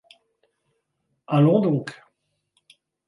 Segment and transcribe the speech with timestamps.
[1.27, 1.91] Allons donc.